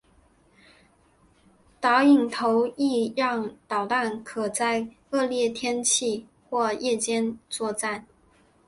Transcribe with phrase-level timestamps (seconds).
[1.79, 8.07] 导引头亦让导弹可在恶劣天气或夜间作战。